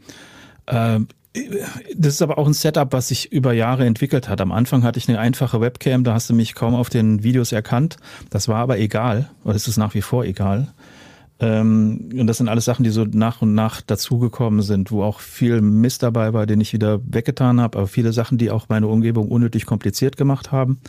äh, 0.66 1.00
das 1.96 2.14
ist 2.14 2.22
aber 2.22 2.38
auch 2.38 2.48
ein 2.48 2.54
Setup, 2.54 2.92
was 2.94 3.10
sich 3.10 3.32
über 3.32 3.54
Jahre 3.54 3.86
entwickelt 3.86 4.30
hat. 4.30 4.42
Am 4.42 4.52
Anfang 4.52 4.84
hatte 4.84 5.00
ich 5.00 5.10
eine 5.10 5.20
einfache 5.20 5.62
Webcam, 5.62 6.04
da 6.04 6.14
hast 6.14 6.30
du 6.30 6.34
mich 6.34 6.56
kaum 6.56 6.76
auf 6.76 6.90
den 6.90 7.24
Videos 7.24 7.52
erkannt. 7.52 7.98
Das 8.30 8.48
war 8.48 8.58
aber 8.58 8.80
egal, 8.80 9.30
oder 9.44 9.56
es 9.56 9.68
ist 9.68 9.78
nach 9.78 9.94
wie 9.94 10.02
vor 10.02 10.24
egal. 10.24 10.68
Ähm, 11.40 12.10
und 12.18 12.28
das 12.28 12.38
sind 12.38 12.48
alles 12.48 12.66
Sachen, 12.66 12.84
die 12.84 12.90
so 12.90 13.04
nach 13.04 13.42
und 13.42 13.54
nach 13.54 13.82
dazugekommen 13.82 14.62
sind, 14.62 14.92
wo 14.92 15.04
auch 15.04 15.20
viel 15.20 15.62
Mist 15.62 16.04
dabei 16.04 16.34
war, 16.34 16.46
den 16.46 16.62
ich 16.62 16.72
wieder 16.72 17.02
weggetan 17.06 17.60
habe, 17.60 17.78
aber 17.78 17.88
viele 17.88 18.14
Sachen, 18.14 18.38
die 18.38 18.52
auch 18.52 18.70
meine 18.70 18.88
Umgebung 18.88 19.30
unnötig 19.30 19.66
kompliziert 19.66 20.16
gemacht 20.16 20.52
haben, 20.52 20.80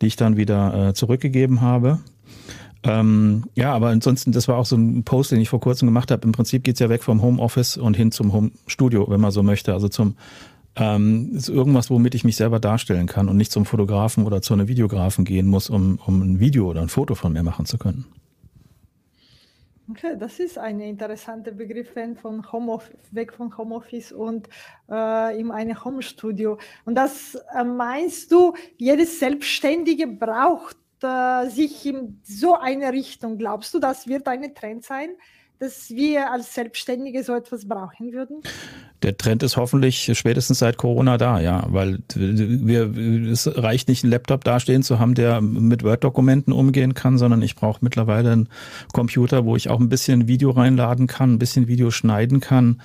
die 0.00 0.06
ich 0.06 0.16
dann 0.16 0.36
wieder 0.36 0.88
äh, 0.88 0.94
zurückgegeben 0.94 1.60
habe. 1.60 2.00
Ähm, 2.84 3.44
ja, 3.54 3.72
aber 3.72 3.88
ansonsten, 3.88 4.32
das 4.32 4.46
war 4.46 4.56
auch 4.56 4.66
so 4.66 4.76
ein 4.76 5.02
Post, 5.04 5.32
den 5.32 5.40
ich 5.40 5.48
vor 5.48 5.60
kurzem 5.60 5.86
gemacht 5.88 6.10
habe. 6.10 6.24
Im 6.26 6.32
Prinzip 6.32 6.62
geht's 6.62 6.80
ja 6.80 6.88
weg 6.88 7.02
vom 7.02 7.22
Homeoffice 7.22 7.76
und 7.76 7.96
hin 7.96 8.12
zum 8.12 8.32
Home 8.32 8.52
Studio, 8.66 9.08
wenn 9.10 9.20
man 9.20 9.32
so 9.32 9.42
möchte. 9.42 9.72
Also 9.72 9.88
zum 9.88 10.16
ähm, 10.76 11.32
ist 11.34 11.48
irgendwas, 11.48 11.90
womit 11.90 12.14
ich 12.14 12.24
mich 12.24 12.36
selber 12.36 12.60
darstellen 12.60 13.06
kann 13.06 13.28
und 13.28 13.36
nicht 13.36 13.50
zum 13.50 13.64
Fotografen 13.64 14.24
oder 14.26 14.42
zu 14.42 14.54
einem 14.54 14.68
Videografen 14.68 15.24
gehen 15.24 15.48
muss, 15.48 15.70
um, 15.70 15.98
um 16.06 16.22
ein 16.22 16.40
Video 16.40 16.70
oder 16.70 16.82
ein 16.82 16.88
Foto 16.88 17.16
von 17.16 17.32
mir 17.32 17.42
machen 17.42 17.66
zu 17.66 17.78
können. 17.78 18.06
Okay, 19.90 20.16
das 20.18 20.38
ist 20.38 20.58
ein 20.58 20.80
interessanter 20.80 21.50
Begriff 21.50 21.88
von 22.20 22.52
Home 22.52 22.78
weg 23.10 23.32
von 23.32 23.56
Homeoffice 23.56 24.12
und 24.12 24.46
äh, 24.90 25.40
in 25.40 25.50
einem 25.50 25.82
Homestudio. 25.82 26.58
Und 26.84 26.94
das 26.94 27.36
äh, 27.56 27.64
meinst 27.64 28.30
du, 28.30 28.52
jedes 28.76 29.18
Selbstständige 29.18 30.06
braucht 30.06 30.76
äh, 31.04 31.48
sich 31.48 31.86
in 31.86 32.20
so 32.22 32.54
eine 32.54 32.92
Richtung. 32.92 33.38
Glaubst 33.38 33.74
du, 33.74 33.78
das 33.78 34.06
wird 34.06 34.26
ein 34.28 34.54
Trend 34.54 34.84
sein? 34.84 35.10
dass 35.58 35.90
wir 35.90 36.30
als 36.30 36.54
Selbstständige 36.54 37.24
so 37.24 37.34
etwas 37.34 37.66
brauchen 37.66 38.12
würden? 38.12 38.42
Der 39.02 39.16
Trend 39.16 39.42
ist 39.42 39.56
hoffentlich 39.56 40.10
spätestens 40.16 40.60
seit 40.60 40.76
Corona 40.76 41.18
da, 41.18 41.40
ja, 41.40 41.64
weil 41.68 41.98
wir, 42.14 42.96
es 43.30 43.48
reicht 43.56 43.88
nicht, 43.88 44.04
einen 44.04 44.12
Laptop 44.12 44.44
dastehen 44.44 44.82
zu 44.82 44.98
haben, 44.98 45.14
der 45.14 45.40
mit 45.40 45.84
Word-Dokumenten 45.84 46.52
umgehen 46.52 46.94
kann, 46.94 47.18
sondern 47.18 47.42
ich 47.42 47.54
brauche 47.54 47.78
mittlerweile 47.82 48.32
einen 48.32 48.48
Computer, 48.92 49.44
wo 49.44 49.56
ich 49.56 49.68
auch 49.68 49.80
ein 49.80 49.88
bisschen 49.88 50.28
Video 50.28 50.50
reinladen 50.50 51.06
kann, 51.06 51.34
ein 51.34 51.38
bisschen 51.38 51.68
Video 51.68 51.90
schneiden 51.90 52.40
kann, 52.40 52.80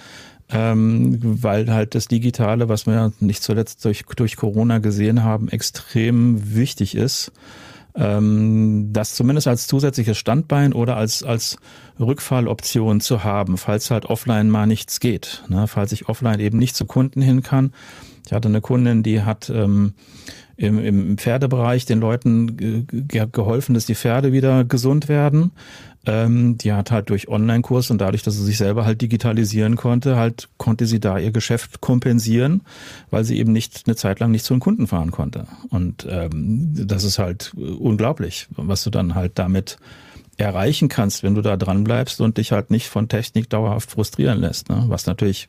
ähm, 0.50 1.20
weil 1.22 1.72
halt 1.72 1.96
das 1.96 2.08
Digitale, 2.08 2.70
was 2.70 2.86
wir 2.86 3.12
nicht 3.20 3.42
zuletzt 3.42 3.84
durch, 3.86 4.04
durch 4.16 4.36
Corona 4.36 4.80
gesehen 4.80 5.24
haben, 5.24 5.48
extrem 5.50 6.56
wichtig 6.56 6.96
ist 6.96 7.32
ähm, 7.96 8.90
das 8.92 9.16
zumindest 9.16 9.48
als 9.48 9.68
zusätzliches 9.68 10.18
Standbein 10.18 10.74
oder 10.74 10.98
als, 10.98 11.24
als 11.24 11.58
Rückfalloption 12.00 13.02
zu 13.02 13.24
haben, 13.24 13.58
falls 13.58 13.92
halt 13.92 14.06
offline 14.06 14.50
mal 14.50 14.66
nichts 14.66 15.00
geht, 15.00 15.44
ne? 15.48 15.68
falls 15.68 15.92
ich 15.92 16.10
offline 16.10 16.40
eben 16.40 16.58
nicht 16.58 16.76
zu 16.76 16.86
Kunden 16.86 17.22
hin 17.22 17.44
kann. 17.44 17.72
Ich 18.26 18.34
hatte 18.34 18.48
eine 18.48 18.62
Kundin, 18.62 19.04
die 19.04 19.22
hat 19.22 19.50
ähm, 19.50 19.94
im, 20.56 20.80
im 20.80 21.18
Pferdebereich 21.18 21.86
den 21.86 22.00
Leuten 22.00 22.58
ge 22.58 23.28
geholfen, 23.32 23.74
dass 23.74 23.86
die 23.86 23.96
Pferde 23.96 24.32
wieder 24.32 24.64
gesund 24.64 25.10
werden. 25.10 25.52
Ähm, 26.06 26.58
die 26.58 26.74
hat 26.74 26.92
halt 26.92 27.10
durch 27.10 27.30
Online-Kurs 27.30 27.90
und 27.90 28.00
dadurch, 28.00 28.24
dass 28.24 28.36
sie 28.36 28.44
sich 28.44 28.58
selber 28.58 28.86
halt 28.86 29.02
digitalisieren 29.02 29.78
konnte, 29.78 30.18
halt 30.18 30.50
konnte 30.58 30.86
sie 30.86 31.00
da 31.00 31.18
ihr 31.18 31.32
Geschäft 31.32 31.80
kompensieren, 31.80 32.62
weil 33.10 33.24
sie 33.24 33.38
eben 33.38 33.54
nicht 33.54 33.84
eine 33.86 33.96
Zeit 33.96 34.20
lang 34.20 34.32
nicht 34.32 34.44
zu 34.44 34.54
einem 34.54 34.62
Kunden 34.62 34.88
fahren 34.88 35.12
konnte. 35.12 35.48
Und 35.70 36.06
ähm, 36.10 36.72
das 36.74 37.06
ist 37.06 37.20
halt 37.20 37.54
unglaublich, 37.56 38.48
was 38.52 38.84
du 38.84 38.90
dann 38.90 39.16
halt 39.16 39.40
damit 39.40 39.78
erreichen 40.38 40.90
kannst, 40.90 41.24
wenn 41.24 41.36
du 41.36 41.42
da 41.42 41.58
dran 41.58 41.84
bleibst 41.84 42.20
und 42.20 42.38
dich 42.38 42.52
halt 42.52 42.72
nicht 42.72 42.90
von 42.90 43.08
Technik 43.08 43.50
dauerhaft 43.50 43.92
frustrieren 43.92 44.40
lässt. 44.40 44.70
Ne? 44.70 44.84
Was 44.88 45.06
natürlich 45.06 45.48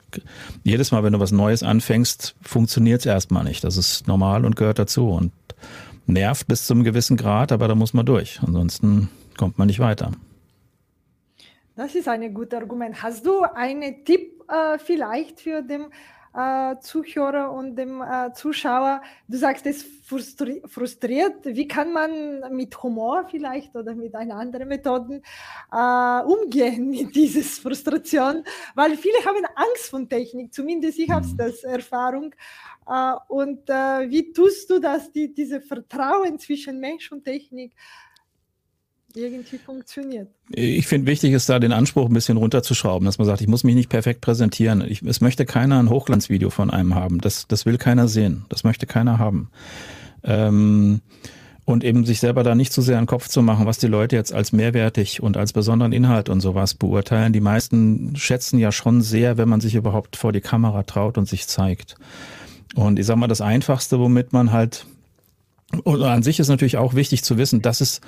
jedes 0.63 0.93
Mal, 0.93 1.03
wenn 1.03 1.15
du 1.15 1.21
was 1.21 1.33
Neues 1.33 1.63
anfängst, 1.63 2.37
funktioniert 2.43 3.01
es 3.01 3.07
erstmal 3.07 3.45
nicht. 3.45 3.65
Das 3.65 3.77
ist 3.77 4.07
normal 4.07 4.45
und 4.45 4.57
gehört 4.57 4.79
dazu 4.79 5.09
und 5.09 5.33
nervt 6.07 6.47
bis 6.47 6.67
zum 6.67 6.85
gewissen 6.85 7.17
Grad, 7.17 7.51
aber 7.51 7.67
da 7.67 7.75
muss 7.75 7.95
man 7.95 8.05
durch. 8.05 8.41
Ansonsten 8.47 9.09
kommt 9.37 9.59
man 9.59 9.67
nicht 9.67 9.81
weiter. 9.81 10.13
Das 11.76 11.95
ist 11.97 12.07
ein 12.07 12.33
gutes 12.33 12.57
Argument. 12.57 13.02
Hast 13.02 13.26
du 13.26 13.43
einen 13.43 14.04
Tipp 14.04 14.45
äh, 14.49 14.78
vielleicht 14.78 15.40
für 15.40 15.61
den 15.61 15.87
äh, 16.33 16.78
Zuhörer 16.78 17.50
und 17.50 17.75
dem 17.75 18.00
äh, 18.00 18.33
Zuschauer? 18.33 19.02
Du 19.26 19.37
sagst, 19.37 19.66
es 19.66 19.83
frustri 19.83 20.62
frustriert. 20.66 21.45
Wie 21.45 21.66
kann 21.66 21.93
man 21.93 22.54
mit 22.54 22.81
Humor 22.81 23.26
vielleicht 23.28 23.75
oder 23.75 23.93
mit 23.97 24.14
einer 24.14 24.37
anderen 24.37 24.69
Methode 24.69 25.21
äh, 25.73 26.21
umgehen 26.23 26.90
mit 26.90 27.12
dieser 27.16 27.43
Frustration? 27.43 28.45
Weil 28.76 28.97
viele 28.97 29.19
haben 29.25 29.45
Angst 29.57 29.90
von 29.90 30.09
Technik, 30.09 30.54
zumindest 30.54 31.00
ich 31.00 31.11
habe 31.11 31.26
das 31.37 31.64
Erfahrung. 31.64 32.37
Äh, 32.87 33.14
und 33.26 33.69
äh, 33.69 34.09
wie 34.09 34.33
tust 34.33 34.71
du 34.71 34.78
das, 34.78 35.11
die, 35.11 35.35
diese 35.35 35.61
Vertrauen 35.61 36.38
zwischen 36.38 36.78
Mensch 36.78 37.11
und 37.11 37.25
Technik? 37.25 37.75
Irgendwie 39.16 39.59
funktioniert. 39.59 40.28
Ich 40.50 40.87
finde 40.87 41.11
wichtig 41.11 41.33
ist 41.33 41.49
da 41.49 41.59
den 41.59 41.73
Anspruch 41.73 42.09
ein 42.09 42.14
bisschen 42.14 42.37
runterzuschrauben, 42.37 43.06
dass 43.06 43.18
man 43.18 43.26
sagt, 43.26 43.40
ich 43.40 43.49
muss 43.49 43.64
mich 43.64 43.75
nicht 43.75 43.88
perfekt 43.88 44.21
präsentieren. 44.21 44.85
Ich, 44.87 45.02
es 45.02 45.21
möchte 45.21 45.47
keiner 45.47 45.78
ein 45.78 45.90
Hochglanzvideo 45.90 46.50
von 46.50 46.71
einem 46.71 46.94
haben. 46.94 47.21
Das, 47.21 47.47
das 47.47 47.66
will 47.66 47.78
keiner 47.78 48.09
sehen. 48.09 48.44
Das 48.49 48.64
möchte 48.64 48.87
keiner 48.87 49.18
haben. 49.18 49.50
Ähm, 50.25 51.00
und 51.64 51.83
eben 51.83 52.04
sich 52.04 52.21
selber 52.21 52.42
da 52.42 52.54
nicht 52.54 52.73
zu 52.73 52.83
sehr 52.83 52.99
einen 52.99 53.06
Kopf 53.06 53.28
zu 53.28 53.40
machen, 53.40 53.64
was 53.66 53.78
die 53.78 53.87
Leute 53.87 54.16
jetzt 54.16 54.35
als 54.35 54.52
mehrwertig 54.52 55.23
und 55.23 55.37
als 55.37 55.52
besonderen 55.52 55.92
Inhalt 55.92 56.28
und 56.28 56.40
sowas 56.40 56.75
beurteilen. 56.75 57.33
Die 57.33 57.40
meisten 57.40 58.16
schätzen 58.16 58.59
ja 58.59 58.71
schon 58.71 59.00
sehr, 59.00 59.38
wenn 59.38 59.49
man 59.49 59.61
sich 59.61 59.75
überhaupt 59.75 60.16
vor 60.16 60.33
die 60.33 60.42
Kamera 60.42 60.83
traut 60.83 61.16
und 61.16 61.26
sich 61.26 61.47
zeigt. 61.47 61.97
Und 62.75 62.99
ich 62.99 63.06
sag 63.06 63.16
mal, 63.16 63.28
das 63.28 63.40
Einfachste, 63.40 63.99
womit 63.99 64.33
man 64.33 64.52
halt 64.52 64.87
und 65.83 66.02
an 66.02 66.23
sich 66.23 66.38
ist 66.38 66.49
natürlich 66.49 66.76
auch 66.76 66.94
wichtig 66.94 67.25
zu 67.25 67.37
wissen, 67.37 67.62
dass 67.62 67.80
es 67.80 68.00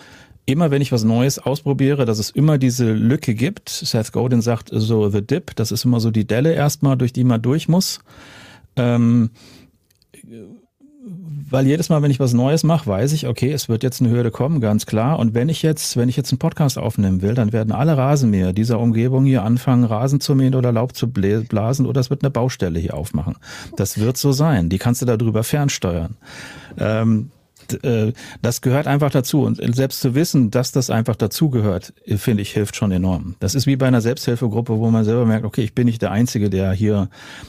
immer 0.46 0.70
wenn 0.70 0.80
ich 0.80 0.92
was 0.92 1.04
Neues 1.04 1.38
ausprobiere, 1.38 2.04
dass 2.04 2.18
es 2.18 2.30
immer 2.30 2.56
diese 2.56 2.92
Lücke 2.92 3.34
gibt. 3.34 3.68
Seth 3.68 4.12
Godin 4.12 4.40
sagt 4.40 4.70
so 4.72 5.10
the 5.10 5.20
dip, 5.20 5.54
das 5.56 5.72
ist 5.72 5.84
immer 5.84 6.00
so 6.00 6.10
die 6.10 6.26
Delle 6.26 6.54
erstmal, 6.54 6.96
durch 6.96 7.12
die 7.12 7.24
man 7.24 7.42
durch 7.42 7.68
muss. 7.68 8.00
Ähm, 8.76 9.30
weil 11.48 11.66
jedes 11.66 11.88
Mal, 11.88 12.02
wenn 12.02 12.10
ich 12.10 12.18
was 12.18 12.32
Neues 12.32 12.64
mache, 12.64 12.88
weiß 12.88 13.12
ich, 13.12 13.28
okay, 13.28 13.52
es 13.52 13.68
wird 13.68 13.84
jetzt 13.84 14.00
eine 14.00 14.10
Hürde 14.10 14.32
kommen, 14.32 14.60
ganz 14.60 14.86
klar. 14.86 15.18
Und 15.18 15.34
wenn 15.34 15.48
ich 15.48 15.62
jetzt, 15.62 15.96
wenn 15.96 16.08
ich 16.08 16.16
jetzt 16.16 16.32
einen 16.32 16.38
Podcast 16.38 16.78
aufnehmen 16.78 17.22
will, 17.22 17.34
dann 17.34 17.52
werden 17.52 17.72
alle 17.72 17.96
Rasenmäher 17.96 18.52
dieser 18.52 18.80
Umgebung 18.80 19.24
hier 19.24 19.44
anfangen, 19.44 19.84
Rasen 19.84 20.20
zu 20.20 20.34
mähen 20.34 20.56
oder 20.56 20.72
Laub 20.72 20.96
zu 20.96 21.08
blasen 21.08 21.86
oder 21.86 22.00
es 22.00 22.10
wird 22.10 22.22
eine 22.22 22.30
Baustelle 22.30 22.80
hier 22.80 22.94
aufmachen. 22.94 23.36
Das 23.76 23.98
wird 23.98 24.16
so 24.16 24.32
sein. 24.32 24.68
Die 24.68 24.78
kannst 24.78 25.02
du 25.02 25.06
darüber 25.06 25.44
fernsteuern. 25.44 26.16
Ähm, 26.78 27.30
äh, 27.84 28.12
das 28.42 28.60
gehört 28.60 28.86
einfach 28.86 29.10
dazu. 29.10 29.42
Und 29.42 29.60
selbst 29.74 30.00
zu 30.00 30.14
wissen, 30.14 30.50
dass 30.50 30.72
das 30.72 30.90
einfach 30.90 31.16
dazugehört, 31.16 31.92
finde 32.16 32.42
ich, 32.42 32.52
hilft 32.52 32.76
schon 32.76 32.92
enorm. 32.92 33.36
Das 33.40 33.54
ist 33.54 33.66
wie 33.66 33.76
bei 33.76 33.86
einer 33.86 34.00
Selbsthilfegruppe, 34.00 34.78
wo 34.78 34.90
man 34.90 35.04
selber 35.04 35.26
merkt, 35.26 35.44
okay, 35.44 35.62
ich 35.62 35.74
bin 35.74 35.86
nicht 35.86 36.02
der 36.02 36.10
Einzige, 36.10 36.50
der 36.50 36.72
hier 36.72 37.08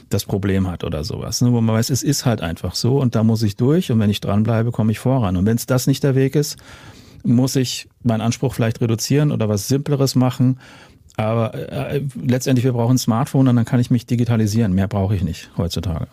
das 0.10 0.26
Problem 0.26 0.68
hat 0.68 0.84
oder 0.84 1.04
sowas. 1.04 1.42
Ne? 1.42 1.52
Wo 1.52 1.62
man 1.62 1.76
weiß, 1.76 1.90
es 1.90 2.04
ist 2.04 2.26
halt 2.26 2.42
einfach 2.42 2.76
so 2.76 3.00
und 3.00 3.16
da 3.16 3.24
muss 3.24 3.44
ich 3.44 3.56
durch 3.56 3.92
und 3.92 4.00
wenn 4.00 4.10
ich 4.10 4.22
dranbleibe, 4.22 4.72
komme 4.72 4.92
ich 4.92 5.00
voran. 5.00 5.38
Und 5.38 5.46
wenn 5.46 5.58
es 5.58 5.66
das 5.66 5.88
nicht 5.88 6.04
der 6.04 6.16
Weg 6.16 6.36
ist, 6.36 6.58
muss 7.24 7.56
ich 7.56 7.90
meinen 8.04 8.22
Anspruch 8.22 8.54
vielleicht 8.54 8.82
reduzieren 8.82 9.32
oder 9.32 9.50
was 9.50 9.68
Simpleres 9.68 10.16
machen. 10.16 10.60
Aber 11.18 11.56
äh, 11.56 12.02
letztendlich, 12.24 12.64
wir 12.64 12.74
brauchen 12.74 12.96
ein 12.96 13.00
Smartphone 13.00 13.48
und 13.48 13.56
dann 13.56 13.66
kann 13.66 13.80
ich 13.80 13.90
mich 13.90 14.06
digitalisieren. 14.06 14.74
Mehr 14.74 14.88
brauche 14.88 15.16
ich 15.16 15.24
nicht 15.24 15.50
heutzutage. 15.58 16.08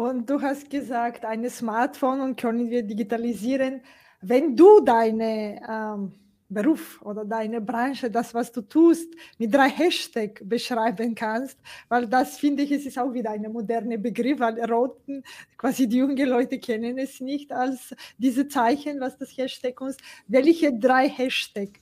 Und 0.00 0.30
du 0.30 0.40
hast 0.40 0.70
gesagt, 0.70 1.26
ein 1.26 1.46
Smartphone 1.50 2.22
und 2.22 2.40
können 2.40 2.70
wir 2.70 2.82
digitalisieren. 2.82 3.82
Wenn 4.22 4.56
du 4.56 4.80
deine 4.80 5.60
ähm, 5.68 6.12
Beruf 6.48 7.02
oder 7.02 7.26
deine 7.26 7.60
Branche, 7.60 8.10
das, 8.10 8.32
was 8.32 8.50
du 8.50 8.62
tust, 8.62 9.08
mit 9.36 9.52
drei 9.54 9.68
Hashtags 9.68 10.40
beschreiben 10.42 11.14
kannst, 11.14 11.58
weil 11.90 12.06
das 12.06 12.38
finde 12.38 12.62
ich, 12.62 12.72
es 12.72 12.86
ist 12.86 12.98
auch 12.98 13.12
wieder 13.12 13.32
ein 13.32 13.42
moderner 13.52 13.98
Begriff, 13.98 14.40
weil 14.40 14.58
Roten, 14.64 15.22
quasi 15.58 15.86
die 15.86 15.98
jungen 15.98 16.26
Leute 16.26 16.58
kennen 16.58 16.96
es 16.96 17.20
nicht 17.20 17.52
als 17.52 17.94
diese 18.16 18.48
Zeichen, 18.48 19.00
was 19.00 19.18
das 19.18 19.36
Hashtag 19.36 19.78
ist. 19.82 20.00
Welche 20.28 20.72
drei 20.72 21.10
Hashtags 21.10 21.78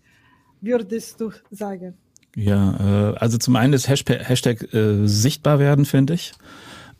würdest 0.61 1.21
du 1.21 1.31
sagen? 1.53 1.95
Ja, 2.35 3.13
äh, 3.13 3.19
also 3.19 3.39
zum 3.39 3.55
einen 3.55 3.71
das 3.71 3.87
Hashtag, 3.89 4.29
Hashtag 4.29 4.75
äh, 4.75 5.07
sichtbar 5.07 5.61
werden, 5.61 5.85
finde 5.85 6.15
ich. 6.15 6.33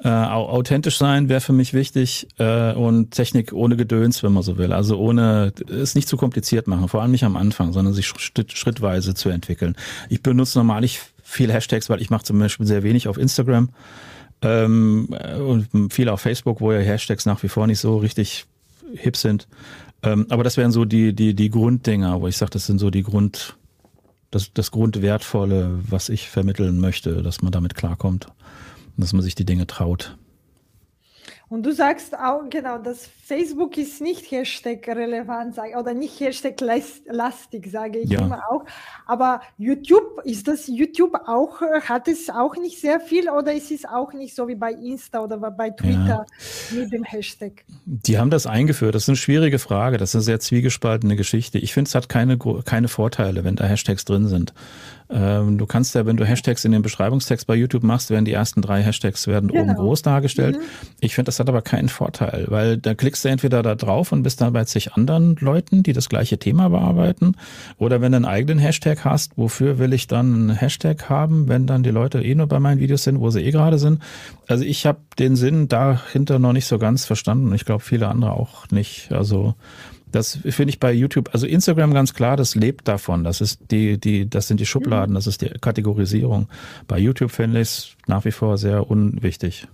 Äh, 0.01 0.11
authentisch 0.11 0.97
sein 0.97 1.29
wäre 1.29 1.41
für 1.41 1.53
mich 1.53 1.75
wichtig 1.75 2.29
äh, 2.39 2.73
und 2.73 3.11
Technik 3.11 3.53
ohne 3.53 3.77
Gedöns, 3.77 4.23
wenn 4.23 4.33
man 4.33 4.45
so 4.45 4.57
will. 4.57 4.73
Also 4.73 4.97
ohne 4.97 5.53
es 5.69 5.97
nicht 5.97 6.07
zu 6.07 6.17
kompliziert 6.17 6.69
machen, 6.69 6.87
vor 6.87 7.03
allem 7.03 7.11
nicht 7.11 7.25
am 7.25 7.37
Anfang, 7.37 7.73
sondern 7.73 7.95
sich 7.95 8.07
schritt, 8.07 8.53
schrittweise 8.53 9.15
zu 9.15 9.29
entwickeln. 9.29 9.75
Ich 10.09 10.23
benutze 10.23 10.59
normal 10.59 10.83
nicht 10.83 11.01
viele 11.25 11.53
Hashtags, 11.53 11.91
weil 11.91 12.01
ich 12.01 12.11
mache 12.11 12.23
zum 12.23 12.39
Beispiel 12.39 12.65
sehr 12.65 12.85
wenig 12.85 13.09
auf 13.09 13.19
Instagram 13.19 13.71
ähm, 14.41 15.09
und 15.37 15.93
viel 15.93 16.09
auf 16.09 16.21
Facebook, 16.21 16.61
wo 16.61 16.71
ja 16.71 16.79
Hashtags 16.79 17.27
nach 17.27 17.43
wie 17.43 17.49
vor 17.49 17.67
nicht 17.67 17.81
so 17.81 17.97
richtig 17.97 18.47
hip 18.95 19.17
sind. 19.17 19.49
Ähm, 20.05 20.27
aber 20.29 20.45
das 20.45 20.57
wären 20.57 20.71
so 20.71 20.85
die, 20.85 21.13
die, 21.13 21.35
die 21.35 21.51
Grunddinger, 21.51 22.21
wo 22.21 22.29
ich 22.29 22.37
sage, 22.37 22.53
das 22.53 22.67
sind 22.67 22.79
so 22.79 22.91
die 22.91 23.03
Grund, 23.03 23.57
das, 24.31 24.53
das 24.55 24.71
Grundwertvolle, 24.71 25.81
was 25.89 26.09
ich 26.09 26.29
vermitteln 26.29 26.79
möchte, 26.79 27.25
dass 27.25 27.43
man 27.43 27.51
damit 27.51 27.75
klarkommt 27.75 28.29
dass 28.99 29.13
man 29.13 29.23
sich 29.23 29.35
die 29.35 29.47
Dinge 29.47 29.67
traut. 29.67 30.17
Und 31.51 31.65
du 31.65 31.73
sagst 31.73 32.15
auch, 32.19 32.43
genau, 32.51 32.77
dass 32.79 33.09
Facebook 33.25 33.79
ist 33.79 34.03
nicht 34.03 34.31
Hashtag-relevant 34.31 35.57
oder 35.79 35.95
nicht 35.95 36.21
Hashtag-lastig, 36.21 37.71
sage 37.71 38.01
ich 38.01 38.11
ja. 38.11 38.21
immer 38.21 38.43
auch. 38.51 38.65
Aber 39.07 39.41
YouTube, 39.57 40.21
ist 40.25 40.47
das 40.47 40.67
YouTube 40.67 41.15
auch, 41.27 41.63
hat 41.63 42.07
es 42.09 42.29
auch 42.29 42.57
nicht 42.57 42.81
sehr 42.81 43.01
viel 43.01 43.31
oder 43.31 43.55
ist 43.55 43.71
es 43.71 43.87
auch 43.87 44.13
nicht 44.13 44.35
so 44.35 44.47
wie 44.47 44.57
bei 44.57 44.73
Insta 44.73 45.21
oder 45.21 45.39
bei 45.39 45.71
Twitter 45.71 46.27
ja. 46.71 46.79
mit 46.79 46.93
dem 46.93 47.05
Hashtag? 47.05 47.65
Die 47.87 48.19
haben 48.19 48.31
das 48.31 48.47
eingeführt. 48.47 48.95
Das 48.95 49.05
ist 49.05 49.09
eine 49.09 49.17
schwierige 49.17 49.59
Frage. 49.59 49.97
Das 49.97 50.11
ist 50.11 50.17
eine 50.17 50.23
sehr 50.23 50.41
zwiegespaltene 50.41 51.17
Geschichte. 51.17 51.59
Ich 51.59 51.73
finde, 51.73 51.89
es 51.89 51.95
hat 51.95 52.11
keine, 52.11 52.37
keine 52.37 52.89
Vorteile, 52.89 53.45
wenn 53.45 53.57
da 53.57 53.65
Hashtags 53.65 54.05
drin 54.05 54.29
sind. 54.29 54.53
Ähm, 55.11 55.57
du 55.57 55.67
kannst 55.67 55.95
ja, 55.95 56.05
wenn 56.05 56.19
du 56.19 56.27
Hashtags 56.27 56.65
in 56.65 56.73
den 56.73 56.83
Beschreibungstext 56.83 57.47
bei 57.47 57.55
YouTube 57.55 57.83
machst, 57.83 58.11
werden 58.11 58.27
die 58.27 58.33
ersten 58.33 58.61
drei 58.61 58.83
Hashtags 58.83 59.27
werden 59.27 59.49
genau. 59.49 59.63
oben 59.63 59.75
groß 59.75 60.03
dargestellt. 60.03 60.57
Mhm. 60.57 60.63
Ich 61.01 61.15
finde, 61.15 61.29
das 61.29 61.38
Das 61.39 61.45
hat 61.45 61.51
aber 61.51 61.63
keinen 61.63 61.89
Vorteil, 61.89 62.47
weil 62.49 62.79
da 62.79 62.95
klickst 62.97 63.25
du 63.25 63.29
entweder 63.29 63.63
da 63.63 63.77
drauf 63.77 64.11
und 64.11 64.25
bist 64.25 64.41
dann 64.41 64.53
bei 64.53 64.65
zig 64.65 64.95
anderen 64.95 65.37
Leuten, 65.39 65.85
die 65.85 65.93
das 65.93 66.09
gleiche 66.09 66.37
Thema 66.37 66.69
bearbeiten. 66.69 67.37
Oder 67.77 68.01
wenn 68.01 68.11
du 68.11 68.17
einen 68.17 68.25
eigenen 68.25 68.59
Hashtag 68.59 69.05
hast, 69.05 69.39
wofür 69.39 69.79
will 69.79 69.93
ich 69.93 70.09
dann 70.09 70.35
einen 70.35 70.51
Hashtag 70.51 71.09
haben, 71.09 71.47
wenn 71.47 71.69
dann 71.69 71.85
die 71.85 71.91
Leute 71.91 72.21
eh 72.25 72.35
nur 72.35 72.49
bei 72.49 72.59
meinen 72.59 72.81
Videos 72.81 73.05
sind, 73.05 73.21
wo 73.21 73.31
sie 73.31 73.43
eh 73.43 73.53
gerade 73.53 73.79
sind. 73.79 74.03
Also 74.49 74.65
ich 74.65 74.85
habe 74.85 74.99
den 75.21 75.37
Sinn 75.37 75.69
dahinter 75.69 76.41
noch 76.41 76.53
nicht 76.53 76.67
so 76.67 76.77
ganz 76.77 77.05
verstanden. 77.05 77.55
Ich 77.55 77.65
glaube, 77.65 77.85
viele 77.85 78.09
andere 78.09 78.33
auch 78.33 78.69
nicht. 78.73 79.13
Also 79.13 79.55
das 80.11 80.41
finde 80.43 80.71
ich 80.71 80.81
bei 80.81 80.93
YouTube, 80.93 81.31
also 81.35 81.47
Instagram 81.47 81.95
ganz 81.95 82.15
klar, 82.15 82.37
das 82.37 82.57
lebt 82.57 82.89
davon. 82.89 83.23
Das 83.23 83.41
ist 83.41 83.61
die, 83.71 84.01
die, 84.01 84.29
das 84.29 84.49
sind 84.49 84.59
die 84.59 84.67
Schubladen, 84.67 85.15
das 85.15 85.29
ist 85.29 85.43
die 85.43 85.51
Kategorisierung. 85.51 86.49
Bei 86.89 86.99
YouTube 86.99 87.31
finde 87.31 87.61
ich 87.61 87.69
es 87.69 87.97
nach 88.09 88.25
wie 88.25 88.33
vor 88.33 88.59
sehr 88.59 88.91
unwichtig. 88.91 89.69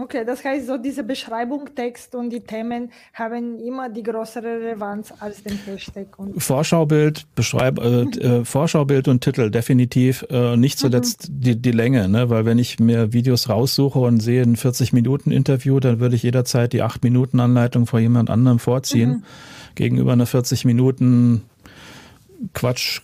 Okay, 0.00 0.24
das 0.24 0.44
heißt, 0.44 0.68
so 0.68 0.76
diese 0.76 1.02
Beschreibung, 1.02 1.74
Text 1.74 2.14
und 2.14 2.30
die 2.30 2.40
Themen 2.40 2.92
haben 3.12 3.58
immer 3.58 3.88
die 3.88 4.04
größere 4.04 4.60
Relevanz 4.60 5.12
als 5.18 5.42
den 5.42 5.58
Hashtag. 5.66 6.16
Und 6.18 6.40
Vorschaubild, 6.40 7.26
Beschreib, 7.34 7.80
äh, 7.80 8.02
äh, 8.02 8.44
Vorschaubild 8.44 9.08
und 9.08 9.24
Titel 9.24 9.50
definitiv. 9.50 10.24
Äh, 10.30 10.56
nicht 10.56 10.78
zuletzt 10.78 11.28
mhm. 11.28 11.40
die, 11.40 11.60
die 11.60 11.72
Länge, 11.72 12.08
ne? 12.08 12.30
weil 12.30 12.44
wenn 12.44 12.58
ich 12.58 12.78
mir 12.78 13.12
Videos 13.12 13.48
raussuche 13.48 13.98
und 13.98 14.20
sehe 14.20 14.42
ein 14.42 14.54
40 14.54 14.92
Minuten 14.92 15.32
Interview, 15.32 15.80
dann 15.80 15.98
würde 15.98 16.14
ich 16.14 16.22
jederzeit 16.22 16.72
die 16.72 16.82
8 16.82 17.02
Minuten 17.02 17.40
Anleitung 17.40 17.86
vor 17.86 17.98
jemand 17.98 18.30
anderem 18.30 18.60
vorziehen. 18.60 19.10
Mhm 19.10 19.24
gegenüber 19.78 20.12
einer 20.12 20.26
40 20.26 20.64
Minuten 20.64 21.47
Quatsch, 22.54 23.00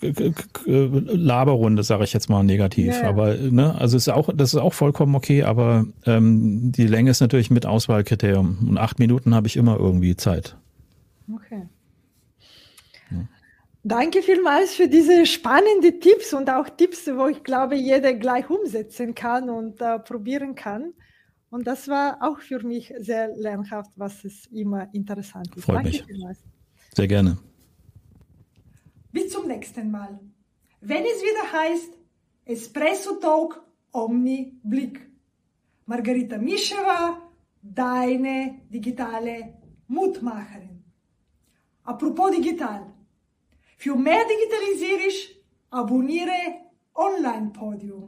Laberrunde, 0.64 1.82
sage 1.82 2.04
ich 2.04 2.12
jetzt 2.12 2.28
mal 2.28 2.44
negativ. 2.44 2.94
Ja. 2.94 3.08
Aber 3.08 3.34
ne, 3.34 3.74
also 3.74 3.96
ist 3.96 4.08
auch, 4.08 4.30
das 4.32 4.54
ist 4.54 4.60
auch 4.60 4.74
vollkommen 4.74 5.14
okay, 5.16 5.42
aber 5.42 5.86
ähm, 6.06 6.70
die 6.70 6.86
Länge 6.86 7.10
ist 7.10 7.20
natürlich 7.20 7.50
mit 7.50 7.66
Auswahlkriterium. 7.66 8.58
Und 8.68 8.78
acht 8.78 8.98
Minuten 8.98 9.34
habe 9.34 9.48
ich 9.48 9.56
immer 9.56 9.78
irgendwie 9.78 10.16
Zeit. 10.16 10.56
Okay. 11.32 11.66
Ja. 13.10 13.26
Danke 13.82 14.22
vielmals 14.22 14.74
für 14.74 14.88
diese 14.88 15.26
spannenden 15.26 16.00
Tipps 16.00 16.32
und 16.32 16.48
auch 16.48 16.68
Tipps, 16.68 17.06
wo 17.06 17.26
ich 17.26 17.42
glaube, 17.42 17.74
jeder 17.74 18.14
gleich 18.14 18.48
umsetzen 18.48 19.14
kann 19.14 19.50
und 19.50 19.80
äh, 19.80 19.98
probieren 19.98 20.54
kann. 20.54 20.92
Und 21.50 21.66
das 21.66 21.88
war 21.88 22.18
auch 22.20 22.38
für 22.38 22.64
mich 22.64 22.92
sehr 23.00 23.28
lernhaft, 23.36 23.90
was 23.96 24.24
es 24.24 24.46
immer 24.46 24.88
interessant 24.92 25.48
ist. 25.56 25.64
Freut 25.64 25.76
Danke 25.76 25.90
mich. 25.90 26.04
vielmals. 26.04 26.38
Sehr 26.94 27.08
gerne. 27.08 27.38
Bis 29.14 29.30
zum 29.30 29.46
nächsten 29.46 29.92
Mal. 29.92 30.18
Wenn 30.80 31.04
es 31.04 31.22
wieder 31.22 31.46
heißt 31.52 31.92
Espresso 32.46 33.14
Talk 33.20 33.64
Omni 33.92 34.58
Blick. 34.64 35.08
Margarita 35.86 36.36
Mischewa, 36.36 37.22
deine 37.62 38.62
digitale 38.68 39.36
Mutmacherin. 39.86 40.82
Apropos 41.84 42.32
digital. 42.32 42.92
Für 43.76 43.94
mehr 43.94 44.24
Digitalisierung 44.32 45.16
abonniere 45.70 46.40
Online 46.94 47.50
Podium. 47.52 48.03